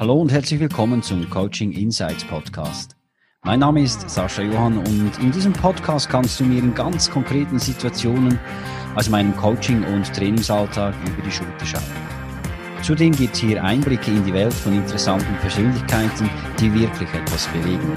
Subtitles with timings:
[0.00, 2.96] Hallo und herzlich willkommen zum Coaching Insights Podcast.
[3.44, 7.60] Mein Name ist Sascha Johann und in diesem Podcast kannst du mir in ganz konkreten
[7.60, 8.40] Situationen
[8.96, 11.82] aus meinem Coaching- und Trainingsalltag über die Schulter schauen.
[12.82, 17.94] Zudem gibt es hier Einblicke in die Welt von interessanten Persönlichkeiten, die wirklich etwas bewegen.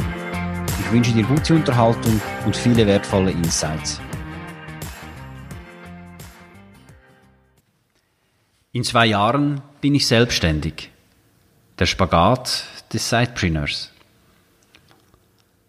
[0.79, 4.00] Ich wünsche dir gute Unterhaltung und viele wertvolle Insights.
[8.72, 10.91] In zwei Jahren bin ich selbstständig.
[11.80, 13.91] Der Spagat des Sidepreneurs.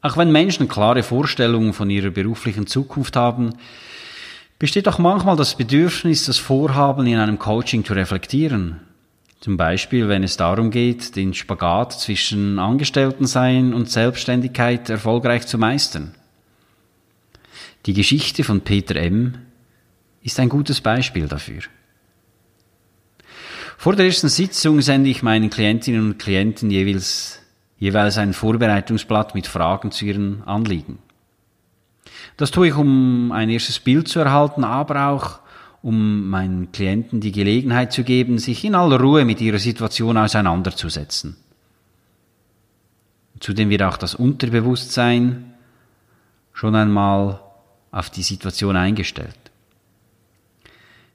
[0.01, 3.55] Auch wenn Menschen klare Vorstellungen von ihrer beruflichen Zukunft haben,
[4.59, 8.81] besteht auch manchmal das Bedürfnis, das Vorhaben in einem Coaching zu reflektieren.
[9.41, 16.15] Zum Beispiel, wenn es darum geht, den Spagat zwischen Angestelltensein und Selbstständigkeit erfolgreich zu meistern.
[17.84, 19.34] Die Geschichte von Peter M.
[20.23, 21.61] ist ein gutes Beispiel dafür.
[23.81, 27.39] Vor der ersten Sitzung sende ich meinen Klientinnen und Klienten jeweils,
[27.79, 30.98] jeweils ein Vorbereitungsblatt mit Fragen zu ihren Anliegen.
[32.37, 35.39] Das tue ich, um ein erstes Bild zu erhalten, aber auch,
[35.81, 41.37] um meinen Klienten die Gelegenheit zu geben, sich in aller Ruhe mit ihrer Situation auseinanderzusetzen.
[43.39, 45.55] Zudem wird auch das Unterbewusstsein
[46.53, 47.39] schon einmal
[47.92, 49.48] auf die Situation eingestellt.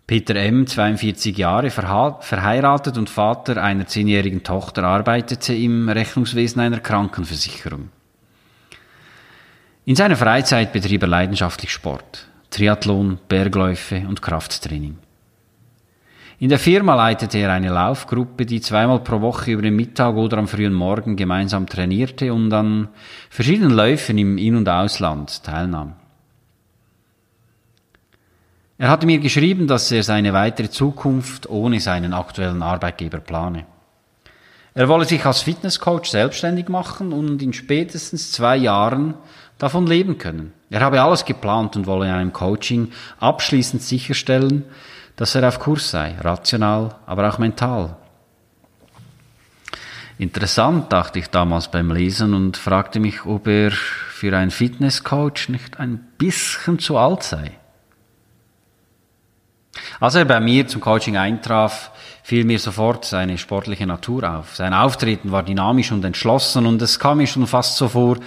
[0.06, 7.90] Peter M., 42 Jahre, verheiratet und Vater einer zehnjährigen Tochter, arbeitete im Rechnungswesen einer Krankenversicherung.
[9.86, 14.98] In seiner Freizeit betrieb er leidenschaftlich Sport, Triathlon, Bergläufe und Krafttraining.
[16.40, 20.38] In der Firma leitete er eine Laufgruppe, die zweimal pro Woche über den Mittag oder
[20.38, 22.90] am frühen Morgen gemeinsam trainierte und an
[23.30, 25.94] verschiedenen Läufen im In- und Ausland teilnahm.
[28.78, 33.66] Er hatte mir geschrieben, dass er seine weitere Zukunft ohne seinen aktuellen Arbeitgeber plane.
[34.74, 39.14] Er wolle sich als Fitnesscoach selbstständig machen und in spätestens zwei Jahren
[39.60, 40.52] davon leben können.
[40.72, 44.66] Er habe alles geplant und wolle in einem Coaching abschließend sicherstellen,
[45.16, 47.96] dass er auf Kurs sei, rational, aber auch mental.
[50.18, 55.80] Interessant, dachte ich damals beim Lesen und fragte mich, ob er für einen Fitnesscoach nicht
[55.80, 57.52] ein bisschen zu alt sei.
[60.00, 61.92] Als er bei mir zum Coaching eintraf,
[62.24, 64.56] fiel mir sofort seine sportliche Natur auf.
[64.56, 68.18] Sein Auftreten war dynamisch und entschlossen und es kam mir schon fast so vor,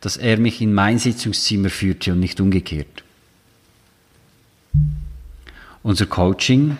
[0.00, 3.04] dass er mich in mein Sitzungszimmer führte und nicht umgekehrt.
[5.82, 6.78] Unser Coaching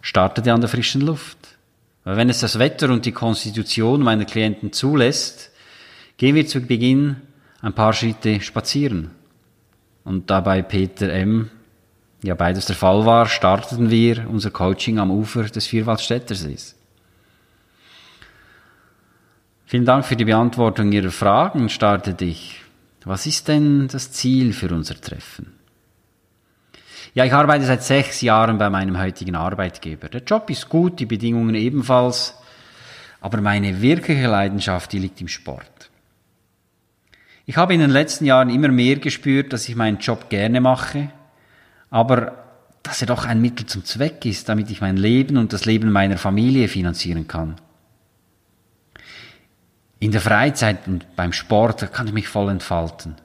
[0.00, 1.38] startete an der frischen Luft.
[2.04, 5.50] Weil wenn es das Wetter und die Konstitution meiner Klienten zulässt,
[6.16, 7.16] gehen wir zu Beginn
[7.62, 9.10] ein paar Schritte spazieren.
[10.04, 11.50] Und dabei Peter M
[12.22, 16.74] ja beides der Fall war, starteten wir unser Coaching am Ufer des Vierwaldstättersees.
[19.66, 22.62] Vielen Dank für die Beantwortung Ihrer Fragen, startete ich.
[23.04, 25.52] Was ist denn das Ziel für unser Treffen?
[27.14, 30.08] Ja, ich arbeite seit sechs Jahren bei meinem heutigen Arbeitgeber.
[30.08, 32.34] Der Job ist gut, die Bedingungen ebenfalls,
[33.20, 35.90] aber meine wirkliche Leidenschaft, die liegt im Sport.
[37.46, 41.10] Ich habe in den letzten Jahren immer mehr gespürt, dass ich meinen Job gerne mache
[41.90, 42.44] aber
[42.82, 45.90] dass er doch ein Mittel zum Zweck ist, damit ich mein Leben und das Leben
[45.90, 47.56] meiner Familie finanzieren kann.
[49.98, 53.16] In der Freizeit und beim Sport kann ich mich voll entfalten.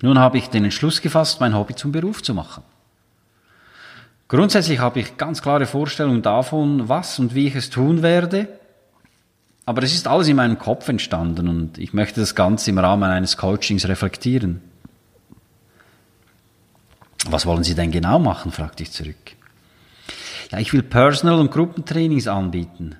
[0.00, 2.62] Nun habe ich den Entschluss gefasst, mein Hobby zum Beruf zu machen.
[4.28, 8.48] Grundsätzlich habe ich ganz klare Vorstellungen davon, was und wie ich es tun werde,
[9.64, 13.10] aber es ist alles in meinem Kopf entstanden und ich möchte das Ganze im Rahmen
[13.10, 14.62] eines Coachings reflektieren.
[17.30, 18.52] Was wollen Sie denn genau machen?
[18.52, 19.36] fragte ich zurück.
[20.50, 22.96] Ja, ich will Personal- und Gruppentrainings anbieten.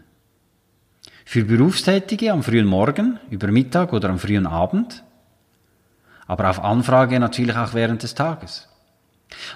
[1.25, 5.03] Für Berufstätige am frühen Morgen, über Mittag oder am frühen Abend.
[6.27, 8.69] Aber auf Anfrage natürlich auch während des Tages.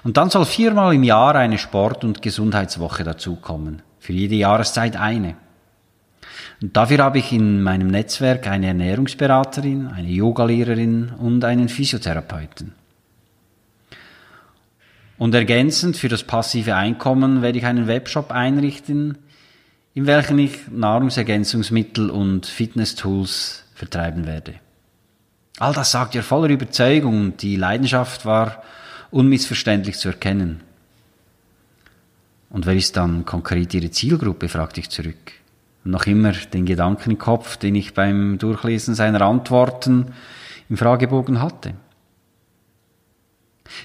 [0.03, 3.83] Und dann soll viermal im Jahr eine Sport- und Gesundheitswoche dazukommen.
[3.99, 5.37] Für jede Jahreszeit eine.
[6.61, 12.75] Und dafür habe ich in meinem Netzwerk eine Ernährungsberaterin, eine Yogalehrerin und einen Physiotherapeuten.
[15.21, 19.19] Und ergänzend für das passive Einkommen werde ich einen Webshop einrichten,
[19.93, 24.55] in welchem ich Nahrungsergänzungsmittel und Fitness-Tools vertreiben werde.
[25.59, 28.63] All das sagt ihr voller Überzeugung und die Leidenschaft war
[29.11, 30.63] unmissverständlich zu erkennen.
[32.49, 35.33] Und wer ist dann konkret Ihre Zielgruppe, fragte ich zurück.
[35.85, 40.15] Und noch immer den Gedanken im Kopf, den ich beim Durchlesen seiner Antworten
[40.71, 41.75] im Fragebogen hatte.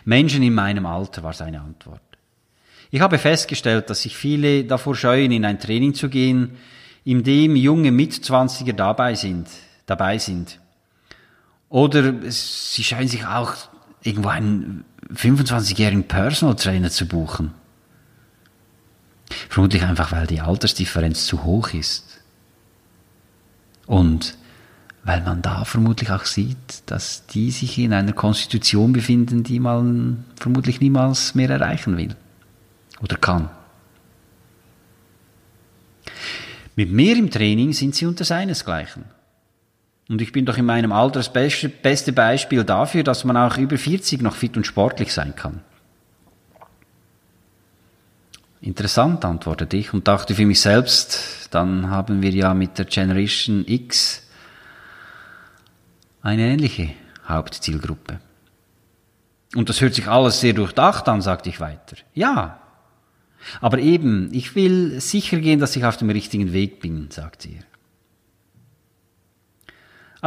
[0.04, 2.02] Menschen in meinem Alter war seine Antwort.
[2.92, 6.58] Ich habe festgestellt, dass sich viele davor scheuen, in ein Training zu gehen,
[7.04, 9.48] in dem junge Mitzwanziger dabei sind,
[9.86, 10.60] dabei sind.
[11.70, 13.54] Oder sie scheinen sich auch
[14.02, 17.54] irgendwo einen 25-jährigen Personal Trainer zu buchen.
[19.50, 22.22] Vermutlich einfach, weil die Altersdifferenz zu hoch ist.
[23.88, 24.38] Und
[25.06, 30.26] weil man da vermutlich auch sieht, dass die sich in einer Konstitution befinden, die man
[30.36, 32.16] vermutlich niemals mehr erreichen will
[33.02, 33.50] oder kann.
[36.76, 39.06] Mit mehr im Training sind sie unter seinesgleichen.
[40.10, 43.78] Und ich bin doch in meinem Alter das beste Beispiel dafür, dass man auch über
[43.78, 45.62] 40 noch fit und sportlich sein kann.
[48.60, 53.64] Interessant, antwortete ich und dachte für mich selbst, dann haben wir ja mit der Generation
[53.68, 54.25] X
[56.26, 56.90] eine ähnliche
[57.28, 58.20] Hauptzielgruppe.
[59.56, 61.98] Und das hört sich alles sehr durchdacht an, sagte ich weiter.
[62.14, 62.60] Ja.
[63.62, 67.64] Aber eben, ich will sicher gehen, dass ich auf dem richtigen Weg bin, sagte er.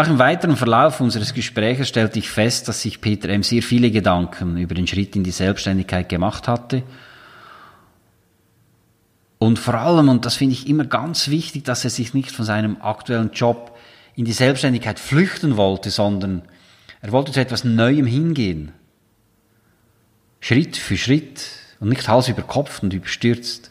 [0.00, 3.42] Auch im weiteren Verlauf unseres Gesprächs stellte ich fest, dass sich Peter M.
[3.42, 6.84] sehr viele Gedanken über den Schritt in die Selbstständigkeit gemacht hatte.
[9.38, 12.44] Und vor allem, und das finde ich immer ganz wichtig, dass er sich nicht von
[12.44, 13.77] seinem aktuellen Job
[14.18, 16.42] in die Selbstständigkeit flüchten wollte, sondern
[17.00, 18.72] er wollte zu etwas Neuem hingehen.
[20.40, 21.46] Schritt für Schritt
[21.78, 23.70] und nicht Hals über Kopf und überstürzt.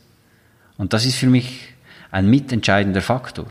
[0.78, 1.74] Und das ist für mich
[2.12, 3.48] ein mitentscheidender Faktor.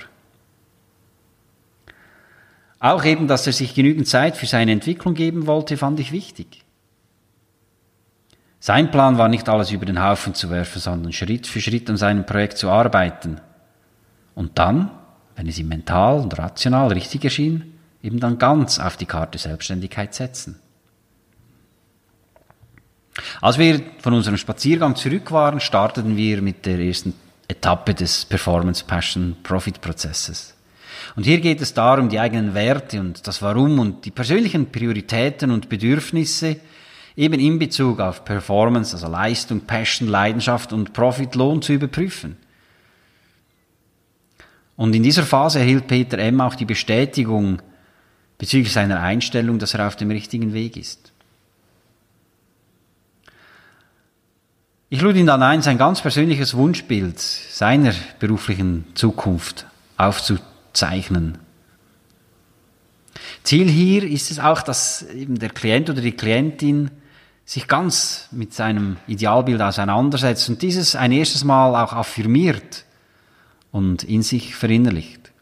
[2.78, 6.64] Auch eben, dass er sich genügend Zeit für seine Entwicklung geben wollte, fand ich wichtig.
[8.58, 11.98] Sein Plan war nicht alles über den Haufen zu werfen, sondern Schritt für Schritt an
[11.98, 13.38] seinem Projekt zu arbeiten.
[14.34, 14.90] Und dann,
[15.36, 20.14] wenn es ihm mental und rational richtig erschien, eben dann ganz auf die Karte Selbstständigkeit
[20.14, 20.58] setzen.
[23.40, 27.14] Als wir von unserem Spaziergang zurück waren, starteten wir mit der ersten
[27.48, 30.54] Etappe des Performance Passion Profit Prozesses.
[31.14, 35.50] Und hier geht es darum, die eigenen Werte und das Warum und die persönlichen Prioritäten
[35.50, 36.56] und Bedürfnisse
[37.16, 42.36] eben in Bezug auf Performance, also Leistung, Passion, Leidenschaft und Profitlohn zu überprüfen.
[44.76, 46.40] Und in dieser Phase erhielt Peter M.
[46.40, 47.62] auch die Bestätigung
[48.38, 51.12] bezüglich seiner Einstellung, dass er auf dem richtigen Weg ist.
[54.88, 61.38] Ich lud ihn dann ein, sein ganz persönliches Wunschbild seiner beruflichen Zukunft aufzuteilen zeichnen.
[63.42, 66.90] Ziel hier ist es auch, dass eben der Klient oder die Klientin
[67.44, 72.84] sich ganz mit seinem Idealbild auseinandersetzt und dieses ein erstes Mal auch affirmiert
[73.76, 75.32] und in sich verinnerlicht.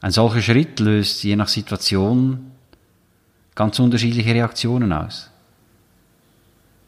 [0.00, 2.52] Ein solcher Schritt löst je nach Situation
[3.56, 5.28] ganz unterschiedliche Reaktionen aus.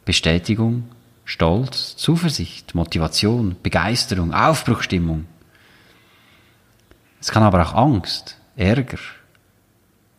[0.04, 0.84] Bestätigung,
[1.24, 5.26] Stolz, Zuversicht, Motivation, Begeisterung, Aufbruchstimmung.
[7.20, 8.98] Es kann aber auch Angst, Ärger,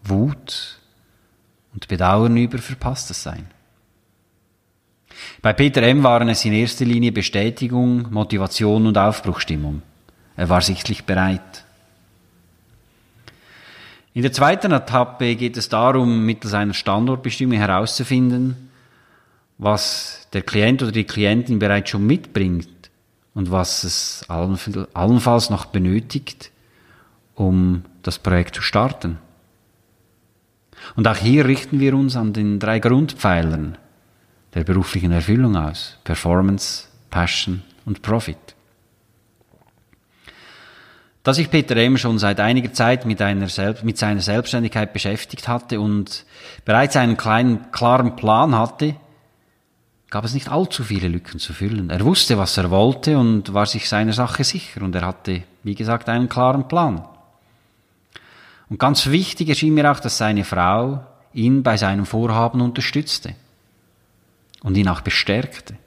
[0.04, 0.81] Wut
[1.74, 3.48] und Bedauern über Verpasstes sein.
[5.42, 6.04] Bei Peter M.
[6.04, 9.82] waren es in erster Linie Bestätigung, Motivation und Aufbruchstimmung.
[10.36, 11.64] Er war sichtlich bereit.
[14.14, 18.70] In der zweiten Etappe geht es darum, mittels einer Standortbestimmung herauszufinden,
[19.57, 22.69] was der Klient oder die Klientin bereits schon mitbringt
[23.34, 26.52] und was es allenfalls noch benötigt,
[27.36, 29.18] um das Projekt zu starten.
[30.95, 33.78] Und auch hier richten wir uns an den drei Grundpfeilern
[34.56, 35.97] der beruflichen Erfüllung aus.
[36.04, 38.38] Performance, Passion und Profit.
[41.24, 41.97] Da sich Peter M.
[41.97, 43.47] schon seit einiger Zeit mit, einer
[43.83, 46.24] mit seiner Selbstständigkeit beschäftigt hatte und
[46.66, 48.95] bereits einen kleinen, klaren Plan hatte,
[50.12, 51.90] gab es nicht allzu viele Lücken zu füllen.
[51.90, 55.76] Er wusste, was er wollte und war sich seiner Sache sicher und er hatte, wie
[55.76, 57.04] gesagt, einen klaren Plan.
[58.69, 63.33] Und ganz wichtig erschien mir auch, dass seine Frau ihn bei seinem Vorhaben unterstützte
[64.66, 65.78] und ihn auch bestärkte.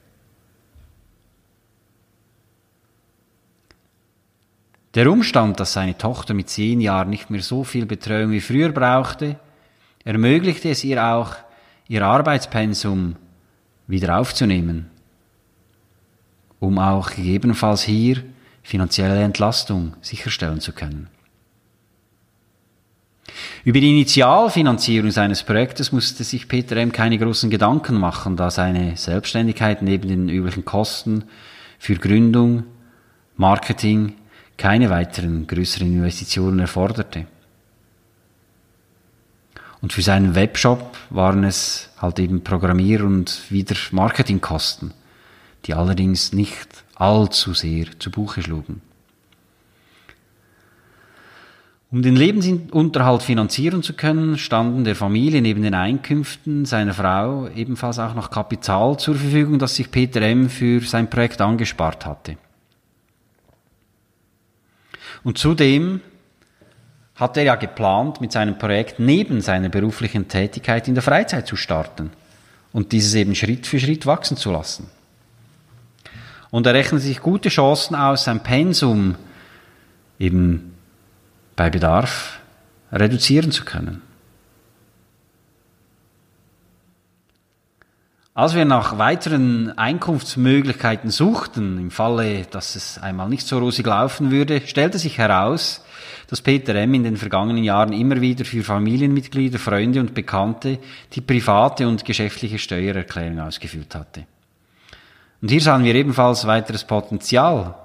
[4.95, 8.69] Der Umstand, dass seine Tochter mit zehn Jahren nicht mehr so viel Betreuung wie früher
[8.69, 9.37] brauchte,
[10.05, 11.35] ermöglichte es ihr auch,
[11.89, 13.17] ihr Arbeitspensum
[13.85, 14.89] wieder aufzunehmen,
[16.59, 18.23] um auch gegebenenfalls hier
[18.63, 21.09] finanzielle Entlastung sicherstellen zu können.
[23.63, 26.91] Über die Initialfinanzierung seines Projektes musste sich Peter M.
[26.91, 31.25] keine großen Gedanken machen, da seine Selbstständigkeit neben den üblichen Kosten
[31.77, 32.63] für Gründung,
[33.35, 34.15] Marketing
[34.57, 37.25] keine weiteren größeren Investitionen erforderte.
[39.81, 44.93] Und für seinen Webshop waren es halt eben Programmier- und wieder Marketingkosten,
[45.65, 48.81] die allerdings nicht allzu sehr zu Buche schlugen.
[51.91, 57.97] Um den Lebensunterhalt finanzieren zu können, standen der Familie neben den Einkünften seiner Frau ebenfalls
[57.97, 60.49] auch noch Kapital zur Verfügung, das sich Peter M.
[60.49, 62.37] für sein Projekt angespart hatte.
[65.23, 66.01] Und zudem
[67.15, 71.55] hatte er ja geplant, mit seinem Projekt neben seiner beruflichen Tätigkeit in der Freizeit zu
[71.55, 72.11] starten
[72.71, 74.89] und dieses eben Schritt für Schritt wachsen zu lassen.
[76.51, 79.15] Und er rechnet sich gute Chancen aus, sein Pensum
[80.19, 80.75] eben
[81.59, 82.39] bei Bedarf
[82.89, 84.01] reduzieren zu können.
[88.33, 94.31] Als wir nach weiteren Einkunftsmöglichkeiten suchten, im Falle, dass es einmal nicht so rosig laufen
[94.31, 95.83] würde, stellte sich heraus,
[96.29, 96.93] dass Peter M.
[96.93, 100.79] in den vergangenen Jahren immer wieder für Familienmitglieder, Freunde und Bekannte
[101.11, 104.25] die private und geschäftliche Steuererklärung ausgefüllt hatte.
[105.41, 107.75] Und hier sahen wir ebenfalls weiteres Potenzial,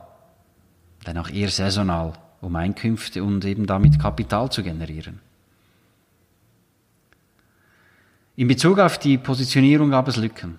[1.04, 2.12] denn auch eher saisonal
[2.44, 5.20] um Einkünfte und eben damit Kapital zu generieren.
[8.36, 10.58] In Bezug auf die Positionierung gab es Lücken.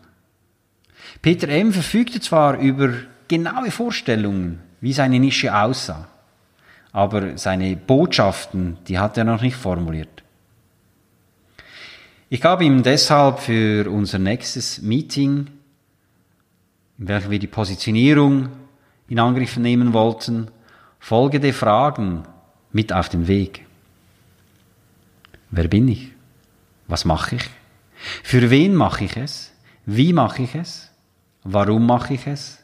[1.22, 1.74] Peter M.
[1.74, 2.94] verfügte zwar über
[3.28, 6.08] genaue Vorstellungen, wie seine Nische aussah,
[6.92, 10.24] aber seine Botschaften, die hat er noch nicht formuliert.
[12.30, 15.48] Ich gab ihm deshalb für unser nächstes Meeting,
[16.98, 18.50] in welchem wir die Positionierung
[19.08, 20.48] in Angriff nehmen wollten,
[21.06, 22.24] folgende Fragen
[22.72, 23.64] mit auf den Weg.
[25.52, 26.12] Wer bin ich?
[26.88, 27.44] Was mache ich?
[28.24, 29.54] Für wen mache ich es?
[29.86, 30.90] Wie mache ich es?
[31.44, 32.58] Warum mache ich es?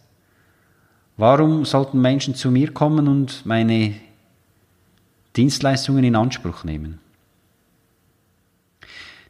[1.17, 3.93] Warum sollten Menschen zu mir kommen und meine
[5.35, 6.99] Dienstleistungen in Anspruch nehmen?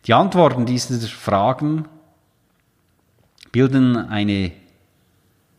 [0.06, 1.86] Die Antworten dieser Fragen
[3.52, 4.54] bilden eine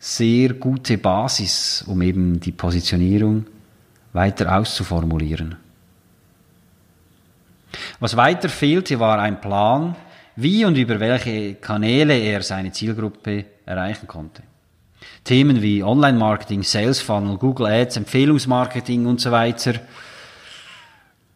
[0.04, 3.46] sehr gute Basis, um eben die Positionierung
[4.12, 5.54] weiter auszuformulieren.
[8.00, 9.94] Was weiter fehlte, war ein Plan,
[10.34, 14.42] wie und über welche Kanäle er seine Zielgruppe erreichen konnte.
[15.22, 19.74] Themen wie Online-Marketing, Sales Funnel, Google Ads, Empfehlungsmarketing und so weiter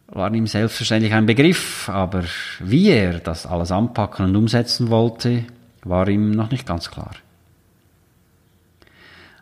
[0.07, 2.25] waren ihm selbstverständlich ein Begriff, aber
[2.59, 5.45] wie er das alles anpacken und umsetzen wollte,
[5.85, 7.11] war ihm noch nicht ganz klar.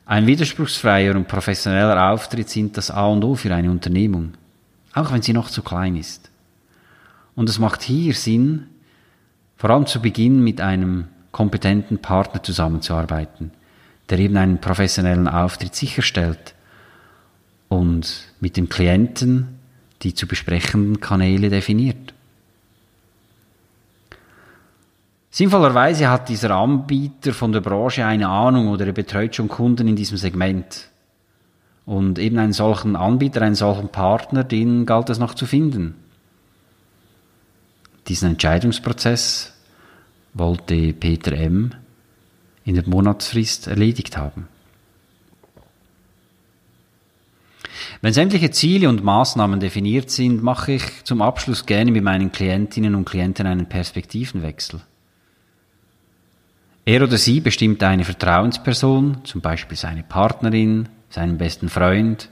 [0.08, 4.34] Ein widerspruchsfreier und professioneller Auftritt sind das A und O für eine Unternehmung,
[4.94, 6.30] auch wenn sie noch zu klein ist.
[7.36, 8.68] Und es macht hier Sinn,
[9.58, 13.52] vor allem zu Beginn mit einem kompetenten Partner zusammenzuarbeiten,
[14.10, 16.54] der eben einen professionellen Auftritt sicherstellt
[17.68, 19.60] und mit dem Klienten
[20.02, 22.14] die zu besprechenden Kanäle definiert.
[25.36, 29.98] Sinnvollerweise hat dieser Anbieter von der Branche eine Ahnung oder er betreut schon Kunden in
[29.98, 30.88] diesem Segment.
[31.86, 35.96] Und eben einen solchen Anbieter, einen solchen Partner, den galt es noch zu finden.
[38.08, 39.52] Diesen Entscheidungsprozess
[40.34, 41.74] wollte Peter M.
[42.64, 44.48] in der Monatsfrist erledigt haben.
[48.00, 52.96] Wenn sämtliche Ziele und Maßnahmen definiert sind, mache ich zum Abschluss gerne mit meinen Klientinnen
[52.96, 54.80] und Klienten einen Perspektivenwechsel.
[56.86, 62.30] Er oder sie bestimmt eine Vertrauensperson, zum Beispiel seine Partnerin, seinen besten Freund,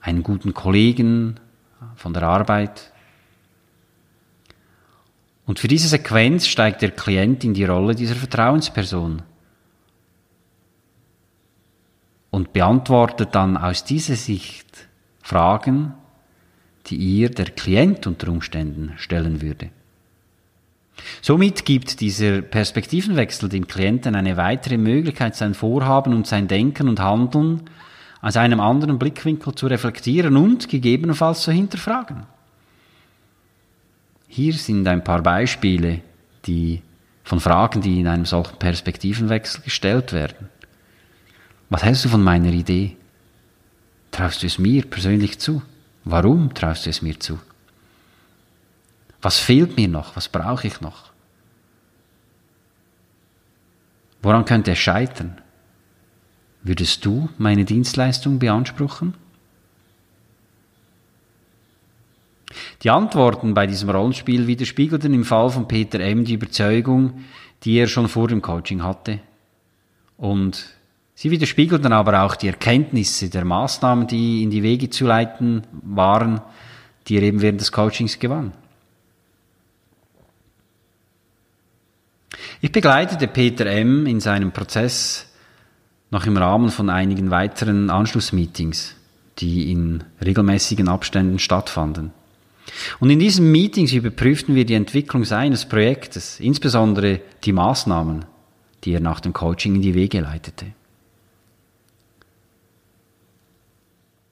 [0.00, 1.38] einen guten Kollegen
[1.96, 2.90] von der Arbeit.
[5.44, 9.20] Und für diese Sequenz steigt der Klient in die Rolle dieser Vertrauensperson
[12.30, 14.88] und beantwortet dann aus dieser Sicht
[15.20, 15.92] Fragen,
[16.86, 19.70] die ihr der Klient unter Umständen stellen würde.
[21.20, 27.00] Somit gibt dieser Perspektivenwechsel dem Klienten eine weitere Möglichkeit, sein Vorhaben und sein Denken und
[27.00, 27.62] Handeln
[28.20, 32.24] aus einem anderen Blickwinkel zu reflektieren und gegebenenfalls zu hinterfragen.
[34.28, 36.00] Hier sind ein paar Beispiele
[36.46, 36.82] die,
[37.24, 40.48] von Fragen, die in einem solchen Perspektivenwechsel gestellt werden.
[41.68, 42.96] Was hältst du von meiner Idee?
[44.10, 45.62] Traust du es mir persönlich zu?
[46.04, 47.38] Warum traust du es mir zu?
[49.22, 50.16] Was fehlt mir noch?
[50.16, 51.12] Was brauche ich noch?
[54.20, 55.40] Woran könnte es scheitern?
[56.62, 59.14] Würdest du meine Dienstleistung beanspruchen?
[62.82, 66.24] Die Antworten bei diesem Rollenspiel widerspiegelten im Fall von Peter M.
[66.24, 67.24] die Überzeugung,
[67.62, 69.20] die er schon vor dem Coaching hatte.
[70.16, 70.66] Und
[71.14, 76.40] sie widerspiegelten aber auch die Erkenntnisse der Maßnahmen, die in die Wege zu leiten waren,
[77.06, 78.52] die er eben während des Coachings gewann.
[82.64, 84.06] Ich begleitete Peter M.
[84.06, 85.26] in seinem Prozess
[86.12, 88.94] noch im Rahmen von einigen weiteren Anschlussmeetings,
[89.40, 92.12] die in regelmäßigen Abständen stattfanden.
[93.00, 98.26] Und in diesen Meetings überprüften wir die Entwicklung seines Projektes, insbesondere die Maßnahmen,
[98.84, 100.66] die er nach dem Coaching in die Wege leitete.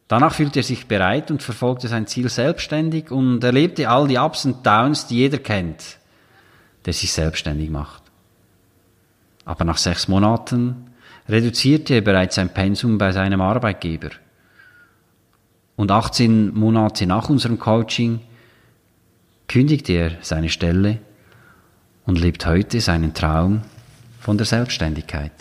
[0.07, 4.45] Danach fühlte er sich bereit und verfolgte sein Ziel selbstständig und erlebte all die Ups
[4.45, 5.99] und Downs, die jeder kennt,
[6.87, 8.00] der sich selbstständig macht.
[9.51, 10.93] Aber nach sechs Monaten
[11.29, 14.11] reduzierte er bereits sein Pensum bei seinem Arbeitgeber.
[15.75, 18.21] Und 18 Monate nach unserem Coaching
[19.49, 20.99] kündigte er seine Stelle
[22.07, 23.63] und lebt heute seinen Traum
[24.21, 25.33] von der Selbstständigkeit.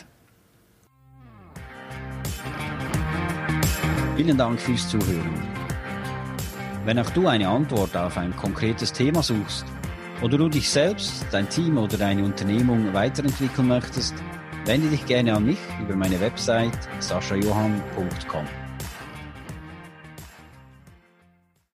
[4.18, 5.40] Vielen Dank fürs Zuhören.
[6.84, 9.68] Wenn auch du eine Antwort auf ein konkretes Thema suchst
[10.22, 14.14] oder du dich selbst, dein Team oder deine Unternehmung weiterentwickeln möchtest,
[14.66, 18.59] wende dich gerne an mich über meine Website saschajohann.com.